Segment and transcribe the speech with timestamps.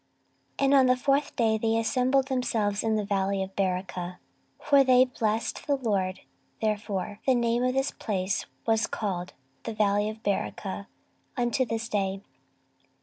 [0.57, 4.17] 14:020:026 And on the fourth day they assembled themselves in the valley of Berachah;
[4.59, 6.21] for there they blessed the LORD:
[6.59, 10.87] therefore the name of the same place was called, The valley of Berachah,
[11.37, 12.23] unto this day.